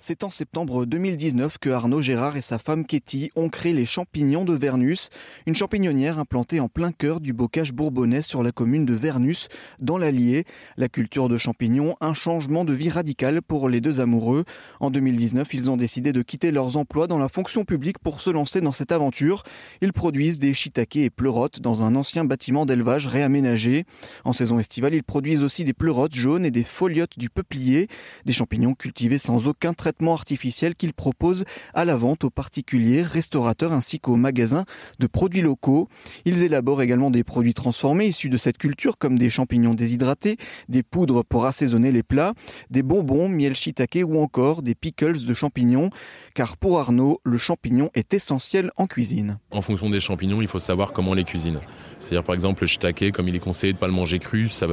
C'est 0.00 0.22
en 0.22 0.30
septembre 0.30 0.86
2019 0.86 1.58
que 1.58 1.70
Arnaud 1.70 2.00
Gérard 2.00 2.36
et 2.36 2.40
sa 2.40 2.60
femme 2.60 2.86
Katie 2.86 3.32
ont 3.34 3.48
créé 3.48 3.72
les 3.74 3.84
champignons 3.84 4.44
de 4.44 4.54
Vernus, 4.54 5.10
une 5.44 5.56
champignonnière 5.56 6.20
implantée 6.20 6.60
en 6.60 6.68
plein 6.68 6.92
cœur 6.92 7.18
du 7.18 7.32
bocage 7.32 7.72
bourbonnais 7.72 8.22
sur 8.22 8.44
la 8.44 8.52
commune 8.52 8.86
de 8.86 8.94
Vernus, 8.94 9.48
dans 9.80 9.98
l'Allier. 9.98 10.44
La 10.76 10.88
culture 10.88 11.28
de 11.28 11.36
champignons, 11.36 11.96
un 12.00 12.14
changement 12.14 12.64
de 12.64 12.72
vie 12.72 12.90
radical 12.90 13.42
pour 13.42 13.68
les 13.68 13.80
deux 13.80 13.98
amoureux. 13.98 14.44
En 14.78 14.92
2019, 14.92 15.52
ils 15.54 15.68
ont 15.68 15.76
décidé 15.76 16.12
de 16.12 16.22
quitter 16.22 16.52
leurs 16.52 16.76
emplois 16.76 17.08
dans 17.08 17.18
la 17.18 17.28
fonction 17.28 17.64
publique 17.64 17.98
pour 17.98 18.20
se 18.20 18.30
lancer 18.30 18.60
dans 18.60 18.72
cette 18.72 18.92
aventure. 18.92 19.42
Ils 19.82 19.92
produisent 19.92 20.38
des 20.38 20.54
shiitake 20.54 20.94
et 20.94 21.10
pleurotes 21.10 21.58
dans 21.58 21.82
un 21.82 21.96
ancien 21.96 22.24
bâtiment 22.24 22.66
d'élevage 22.66 23.08
réaménagé. 23.08 23.84
En 24.24 24.32
saison 24.32 24.60
estivale, 24.60 24.94
ils 24.94 25.02
produisent 25.02 25.42
aussi 25.42 25.64
des 25.64 25.74
pleurotes 25.74 26.14
jaunes 26.14 26.46
et 26.46 26.52
des 26.52 26.62
foliotes 26.62 27.18
du 27.18 27.30
peuplier, 27.30 27.88
des 28.26 28.32
champignons 28.32 28.74
cultivés 28.74 29.18
sans 29.18 29.48
aucun 29.48 29.72
traitement 29.72 29.87
artificiel 30.12 30.74
qu'ils 30.74 30.92
proposent 30.92 31.44
à 31.74 31.84
la 31.84 31.96
vente 31.96 32.24
aux 32.24 32.30
particuliers, 32.30 33.02
restaurateurs 33.02 33.72
ainsi 33.72 34.00
qu'aux 34.00 34.16
magasins 34.16 34.64
de 34.98 35.06
produits 35.06 35.40
locaux. 35.40 35.88
Ils 36.24 36.44
élaborent 36.44 36.82
également 36.82 37.10
des 37.10 37.24
produits 37.24 37.54
transformés 37.54 38.06
issus 38.06 38.28
de 38.28 38.38
cette 38.38 38.58
culture 38.58 38.98
comme 38.98 39.18
des 39.18 39.30
champignons 39.30 39.74
déshydratés, 39.74 40.36
des 40.68 40.82
poudres 40.82 41.24
pour 41.24 41.44
assaisonner 41.44 41.92
les 41.92 42.02
plats, 42.02 42.34
des 42.70 42.82
bonbons, 42.82 43.28
miel 43.28 43.54
shiitake 43.54 43.98
ou 44.06 44.20
encore 44.20 44.62
des 44.62 44.74
pickles 44.74 45.24
de 45.24 45.34
champignons. 45.34 45.90
Car 46.34 46.56
pour 46.56 46.78
Arnaud, 46.78 47.20
le 47.24 47.38
champignon 47.38 47.90
est 47.94 48.14
essentiel 48.14 48.70
en 48.76 48.86
cuisine. 48.86 49.38
En 49.50 49.62
fonction 49.62 49.90
des 49.90 50.00
champignons, 50.00 50.40
il 50.40 50.48
faut 50.48 50.58
savoir 50.58 50.92
comment 50.92 51.10
on 51.10 51.14
les 51.14 51.24
cuisine. 51.24 51.60
C'est-à-dire 52.00 52.24
par 52.24 52.34
exemple 52.34 52.62
le 52.62 52.66
shiitake, 52.68 53.12
comme 53.12 53.28
il 53.28 53.36
est 53.36 53.40
conseillé 53.40 53.72
de 53.72 53.76
ne 53.76 53.80
pas 53.80 53.88
le 53.88 53.92
manger 53.92 54.18
cru, 54.18 54.48
ça 54.48 54.66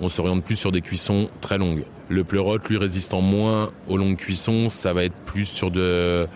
on 0.00 0.08
s'oriente 0.08 0.44
plus 0.44 0.56
sur 0.56 0.72
des 0.72 0.80
cuissons 0.80 1.28
très 1.40 1.58
longues. 1.58 1.84
Le 2.08 2.24
pleurote, 2.24 2.68
lui, 2.68 2.76
résistant 2.76 3.20
moins 3.20 3.72
aux 3.88 3.96
longues 3.96 4.16
cuissons, 4.16 4.31
ça 4.34 4.92
va 4.92 5.04
être 5.04 5.16
plus 5.24 5.44
sur 5.44 5.70
de, 5.70 6.26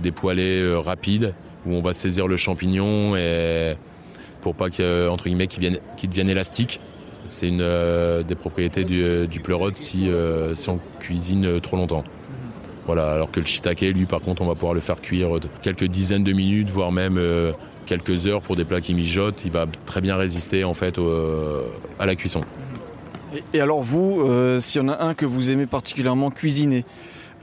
des 0.00 0.12
poêlés 0.12 0.60
euh, 0.60 0.78
rapides 0.78 1.34
où 1.64 1.74
on 1.74 1.80
va 1.80 1.92
saisir 1.92 2.28
le 2.28 2.36
champignon 2.36 3.16
et 3.16 3.74
pour 4.40 4.54
pas 4.54 4.68
guillemets, 4.68 5.48
qu'il 5.48 6.08
devienne, 6.08 6.28
élastique. 6.28 6.80
C'est 7.26 7.48
une 7.48 7.60
euh, 7.60 8.22
des 8.22 8.36
propriétés 8.36 8.84
du, 8.84 9.02
euh, 9.02 9.26
du 9.26 9.40
pleurote 9.40 9.76
si, 9.76 10.08
on 10.68 10.78
cuisine 11.00 11.60
trop 11.60 11.76
longtemps. 11.76 12.04
Voilà, 12.84 13.10
alors 13.10 13.32
que 13.32 13.40
le 13.40 13.46
shiitake, 13.46 13.80
lui, 13.80 14.06
par 14.06 14.20
contre, 14.20 14.42
on 14.42 14.46
va 14.46 14.54
pouvoir 14.54 14.74
le 14.74 14.80
faire 14.80 15.00
cuire 15.00 15.40
quelques 15.60 15.86
dizaines 15.86 16.22
de 16.22 16.32
minutes, 16.32 16.70
voire 16.70 16.92
même 16.92 17.20
quelques 17.84 18.28
heures 18.28 18.42
pour 18.42 18.54
des 18.54 18.64
plats 18.64 18.80
qui 18.80 18.94
mijotent. 18.94 19.44
Il 19.44 19.50
va 19.50 19.66
très 19.86 20.00
bien 20.00 20.14
résister 20.14 20.62
en 20.62 20.72
fait 20.72 20.96
à 21.98 22.06
la 22.06 22.14
cuisson. 22.14 22.42
Et, 23.52 23.60
alors 23.60 23.82
vous, 23.82 24.22
s'il 24.60 24.82
y 24.82 24.84
en 24.84 24.88
a 24.88 25.02
un 25.02 25.14
que 25.14 25.26
vous 25.26 25.50
aimez 25.50 25.66
particulièrement 25.66 26.30
cuisiner, 26.30 26.84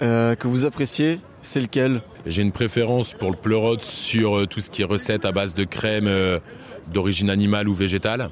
euh, 0.01 0.35
que 0.35 0.47
vous 0.47 0.65
appréciez, 0.65 1.19
c'est 1.41 1.61
lequel 1.61 2.01
J'ai 2.25 2.41
une 2.41 2.51
préférence 2.51 3.13
pour 3.13 3.31
le 3.31 3.37
pleurote 3.37 3.81
sur 3.81 4.37
euh, 4.37 4.47
tout 4.47 4.61
ce 4.61 4.69
qui 4.69 4.81
est 4.81 4.85
recette 4.85 5.25
à 5.25 5.31
base 5.31 5.53
de 5.53 5.63
crème 5.63 6.09
d'origine 6.91 7.29
animale 7.29 7.69
ou 7.69 7.73
végétale. 7.73 8.29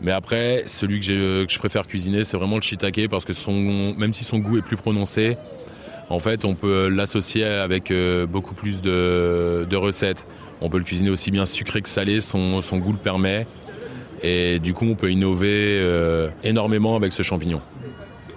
Mais 0.00 0.12
après, 0.12 0.64
celui 0.66 1.00
que, 1.00 1.46
je 1.48 1.58
préfère 1.58 1.86
cuisiner, 1.86 2.24
c'est 2.24 2.36
vraiment 2.36 2.56
le 2.56 2.62
shiitake 2.62 3.08
parce 3.08 3.24
que 3.24 3.32
même 3.98 4.12
si 4.12 4.22
son 4.22 4.38
goût 4.38 4.58
est 4.58 4.62
plus 4.62 4.76
prononcé, 4.76 5.36
en 6.08 6.20
fait, 6.20 6.44
on 6.44 6.54
peut 6.54 6.88
l'associer 6.88 7.44
avec 7.44 7.92
beaucoup 8.28 8.54
plus 8.54 8.80
de, 8.80 9.76
recettes. 9.76 10.26
On 10.60 10.68
peut 10.68 10.78
le 10.78 10.84
cuisiner 10.84 11.10
aussi 11.10 11.30
bien 11.30 11.46
sucré 11.46 11.82
que 11.82 11.88
salé, 11.88 12.20
son 12.20 12.60
goût 12.78 12.92
le 12.92 12.98
permet. 12.98 13.46
Et 14.22 14.58
du 14.58 14.74
coup, 14.74 14.86
on 14.86 14.94
peut 14.94 15.10
innover 15.10 15.78
euh, 15.80 16.28
énormément 16.42 16.96
avec 16.96 17.12
ce 17.12 17.22
champignon. 17.22 17.60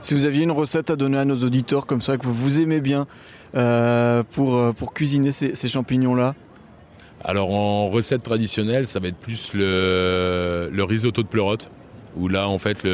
Si 0.02 0.16
vous 0.16 0.26
aviez 0.26 0.44
une 0.44 0.52
recette 0.52 0.90
à 0.90 0.96
donner 0.96 1.20
à 1.20 1.26
nos 1.26 1.38
auditeurs 1.44 1.86
comme 1.86 2.02
ça, 2.02 2.18
que 2.18 2.26
vous 2.26 2.60
aimez 2.60 2.82
bien 2.82 3.06
euh, 3.56 4.24
pour, 4.32 4.58
euh, 4.58 4.72
pour 4.72 4.94
cuisiner 4.94 5.32
ces, 5.32 5.68
champignons-là? 5.68 6.34
Alors 7.24 7.52
en 7.52 7.88
recette 7.88 8.24
traditionnelle, 8.24 8.88
ça 8.88 9.00
va 9.00 9.10
être 9.10 9.18
plus 9.18 9.52
le, 9.54 10.84
risotto 10.84 11.22
de 11.22 11.28
pleurote, 11.28 11.70
où 12.18 12.28
là, 12.28 12.48
en 12.48 12.58
fait, 12.58 12.88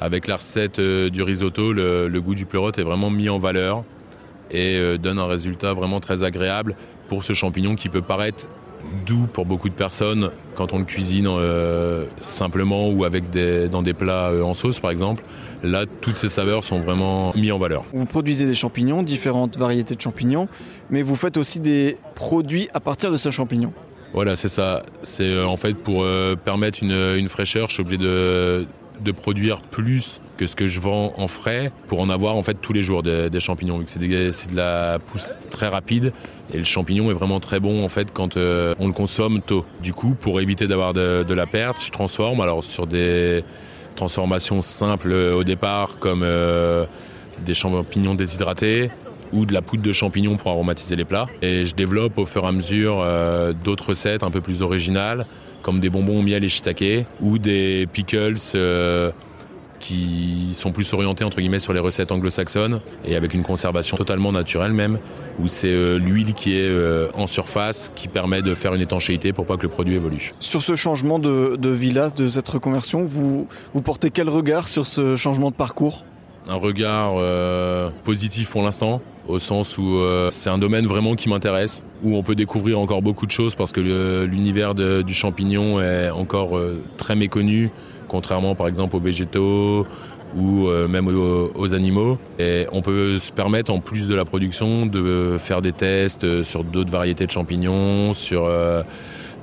avec 0.00 0.26
la 0.26 0.36
recette 0.36 0.80
du 0.80 1.22
risotto, 1.22 1.74
le, 1.74 2.08
le, 2.08 2.20
goût 2.22 2.34
du 2.34 2.46
pleurote 2.46 2.78
est 2.78 2.84
vraiment 2.84 3.10
mis 3.10 3.28
en 3.28 3.38
valeur 3.38 3.84
et 4.50 4.98
donne 4.98 5.18
un 5.18 5.26
résultat 5.26 5.74
vraiment 5.74 6.00
très 6.00 6.22
agréable 6.22 6.74
pour 7.08 7.22
ce 7.22 7.34
champignon 7.34 7.76
qui 7.76 7.90
peut 7.90 8.02
paraître 8.02 8.48
doux 9.06 9.26
pour 9.32 9.46
beaucoup 9.46 9.68
de 9.68 9.74
personnes 9.74 10.30
quand 10.54 10.72
on 10.72 10.78
le 10.78 10.84
cuisine 10.84 11.26
euh, 11.28 12.06
simplement 12.20 12.88
ou 12.88 13.04
avec 13.04 13.30
des, 13.30 13.68
dans 13.68 13.82
des 13.82 13.94
plats 13.94 14.28
euh, 14.30 14.42
en 14.42 14.54
sauce 14.54 14.80
par 14.80 14.90
exemple. 14.90 15.24
Là, 15.62 15.84
toutes 16.00 16.16
ces 16.16 16.28
saveurs 16.28 16.62
sont 16.62 16.78
vraiment 16.78 17.32
mises 17.34 17.52
en 17.52 17.58
valeur. 17.58 17.84
Vous 17.92 18.04
produisez 18.04 18.46
des 18.46 18.54
champignons, 18.54 19.02
différentes 19.02 19.56
variétés 19.56 19.94
de 19.94 20.00
champignons, 20.00 20.46
mais 20.90 21.02
vous 21.02 21.16
faites 21.16 21.36
aussi 21.36 21.58
des 21.58 21.96
produits 22.14 22.68
à 22.74 22.80
partir 22.80 23.10
de 23.10 23.16
ces 23.16 23.30
champignons. 23.30 23.72
Voilà, 24.12 24.36
c'est 24.36 24.48
ça. 24.48 24.82
C'est 25.02 25.28
euh, 25.28 25.46
en 25.46 25.56
fait 25.56 25.74
pour 25.74 26.06
permettre 26.44 26.82
une, 26.82 26.92
une 26.92 27.28
fraîcheur, 27.28 27.68
je 27.68 27.74
suis 27.74 27.82
obligé 27.82 27.98
de, 27.98 28.66
de 29.00 29.12
produire 29.12 29.60
plus 29.60 30.20
que 30.36 30.46
ce 30.46 30.56
que 30.56 30.66
je 30.66 30.80
vends 30.80 31.12
en 31.16 31.28
frais 31.28 31.70
pour 31.86 32.00
en 32.00 32.10
avoir 32.10 32.36
en 32.36 32.42
fait 32.42 32.54
tous 32.54 32.72
les 32.72 32.82
jours 32.82 33.02
des, 33.02 33.40
champignons 33.40 33.82
c'est 33.86 34.00
de 34.00 34.56
la 34.56 34.98
pousse 34.98 35.38
très 35.50 35.68
rapide 35.68 36.12
et 36.52 36.58
le 36.58 36.64
champignon 36.64 37.10
est 37.10 37.14
vraiment 37.14 37.40
très 37.40 37.60
bon 37.60 37.84
en 37.84 37.88
fait 37.88 38.12
quand 38.12 38.36
euh, 38.36 38.74
on 38.78 38.86
le 38.86 38.92
consomme 38.92 39.40
tôt. 39.40 39.64
Du 39.82 39.92
coup, 39.92 40.14
pour 40.14 40.40
éviter 40.40 40.66
d'avoir 40.66 40.92
de, 40.92 41.34
la 41.34 41.46
perte, 41.46 41.78
je 41.82 41.90
transforme 41.90 42.40
alors 42.40 42.64
sur 42.64 42.86
des 42.86 43.44
transformations 43.96 44.62
simples 44.62 45.12
euh, 45.12 45.34
au 45.34 45.44
départ 45.44 45.98
comme 45.98 46.22
euh, 46.22 46.84
des 47.44 47.54
champignons 47.54 48.14
déshydratés 48.14 48.90
ou 49.32 49.46
de 49.46 49.52
la 49.52 49.62
poudre 49.62 49.82
de 49.82 49.92
champignons 49.92 50.36
pour 50.36 50.50
aromatiser 50.50 50.96
les 50.96 51.04
plats. 51.04 51.26
Et 51.42 51.66
je 51.66 51.74
développe 51.74 52.18
au 52.18 52.26
fur 52.26 52.44
et 52.44 52.48
à 52.48 52.52
mesure 52.52 53.04
d'autres 53.64 53.90
recettes 53.90 54.22
un 54.22 54.30
peu 54.30 54.40
plus 54.40 54.62
originales 54.62 55.26
comme 55.64 55.80
des 55.80 55.90
bonbons 55.90 56.20
au 56.20 56.22
miel 56.22 56.44
et 56.44 56.48
shiitake 56.48 57.06
ou 57.20 57.38
des 57.38 57.88
pickles 57.90 58.36
euh, 58.54 59.10
qui 59.80 60.50
sont 60.52 60.72
plus 60.72 60.92
orientés 60.92 61.24
entre 61.24 61.38
guillemets 61.38 61.58
sur 61.58 61.72
les 61.72 61.80
recettes 61.80 62.12
anglo-saxonnes 62.12 62.80
et 63.04 63.16
avec 63.16 63.34
une 63.34 63.42
conservation 63.42 63.96
totalement 63.96 64.30
naturelle 64.30 64.72
même 64.72 64.98
où 65.40 65.48
c'est 65.48 65.72
euh, 65.72 65.98
l'huile 65.98 66.34
qui 66.34 66.54
est 66.54 66.68
euh, 66.68 67.08
en 67.14 67.26
surface 67.26 67.90
qui 67.96 68.08
permet 68.08 68.42
de 68.42 68.54
faire 68.54 68.74
une 68.74 68.82
étanchéité 68.82 69.32
pour 69.32 69.46
pas 69.46 69.56
que 69.56 69.62
le 69.62 69.70
produit 69.70 69.94
évolue. 69.94 70.34
Sur 70.38 70.62
ce 70.62 70.76
changement 70.76 71.18
de, 71.18 71.56
de 71.56 71.70
villa, 71.70 72.10
de 72.10 72.28
cette 72.28 72.48
reconversion, 72.48 73.04
vous 73.06 73.48
portez 73.82 74.10
quel 74.10 74.28
regard 74.28 74.68
sur 74.68 74.86
ce 74.86 75.16
changement 75.16 75.50
de 75.50 75.56
parcours? 75.56 76.04
Un 76.48 76.56
regard 76.56 77.14
positif 78.04 78.50
pour 78.50 78.62
l'instant 78.62 79.00
au 79.28 79.38
sens 79.38 79.78
où 79.78 79.96
euh, 79.96 80.30
c'est 80.30 80.50
un 80.50 80.58
domaine 80.58 80.86
vraiment 80.86 81.14
qui 81.14 81.28
m'intéresse, 81.28 81.82
où 82.02 82.16
on 82.16 82.22
peut 82.22 82.34
découvrir 82.34 82.78
encore 82.78 83.02
beaucoup 83.02 83.26
de 83.26 83.30
choses 83.30 83.54
parce 83.54 83.72
que 83.72 84.24
l'univers 84.24 84.74
du 84.74 85.14
champignon 85.14 85.80
est 85.80 86.10
encore 86.10 86.56
euh, 86.56 86.82
très 86.96 87.16
méconnu, 87.16 87.70
contrairement 88.08 88.54
par 88.54 88.68
exemple 88.68 88.96
aux 88.96 89.00
végétaux 89.00 89.86
ou 90.36 90.68
euh, 90.68 90.88
même 90.88 91.06
aux, 91.08 91.74
animaux. 91.74 92.18
Et 92.38 92.66
on 92.72 92.82
peut 92.82 93.18
se 93.18 93.32
permettre, 93.32 93.72
en 93.72 93.78
plus 93.78 94.08
de 94.08 94.14
la 94.14 94.24
production, 94.24 94.86
de 94.86 95.36
faire 95.38 95.62
des 95.62 95.72
tests 95.72 96.42
sur 96.42 96.64
d'autres 96.64 96.90
variétés 96.90 97.26
de 97.26 97.30
champignons, 97.30 98.14
sur 98.14 98.50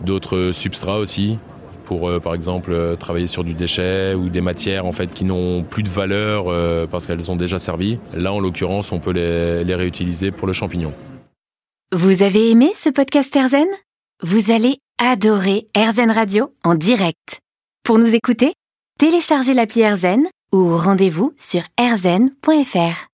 d'autres 0.06 0.52
substrats 0.52 0.98
aussi, 0.98 1.40
pour 1.82 2.10
euh, 2.10 2.20
par 2.20 2.34
exemple 2.34 2.72
euh, 2.72 2.96
travailler 2.96 3.28
sur 3.28 3.44
du 3.44 3.54
déchet 3.54 4.14
ou 4.14 4.30
des 4.30 4.42
matières 4.42 4.86
en 4.86 4.92
fait 4.92 5.14
qui 5.14 5.26
n'ont 5.26 5.64
plus 5.64 5.84
de 5.84 5.90
valeur 5.90 6.46
euh, 6.48 6.88
parce 6.88 7.08
qu'elles 7.08 7.30
ont 7.32 7.36
déjà 7.36 7.60
servi. 7.60 8.00
Là 8.14 8.34
en 8.34 8.40
l'occurrence, 8.40 8.92
on 8.92 9.00
peut 9.00 9.12
les, 9.12 9.76
réutiliser 9.76 10.32
pour 10.32 10.48
le 10.48 10.54
champignon. 10.54 10.94
Vous 11.94 12.24
avez 12.24 12.52
aimé 12.52 12.72
ce 12.76 12.90
podcast 12.90 13.36
Erzen 13.36 13.68
Vous 14.22 14.52
allez 14.52 14.78
adorer 14.98 15.68
Erzen 15.74 16.12
Radio 16.12 16.54
en 16.64 16.76
direct. 16.76 17.40
Pour 17.84 17.98
nous 17.98 18.14
écouter, 18.14 18.54
téléchargez 19.00 19.54
l'appli 19.54 19.82
Erzen 19.82 20.28
ou 20.54 20.78
rendez-vous 20.78 21.34
sur 21.38 21.64
erzen.fr. 21.78 23.08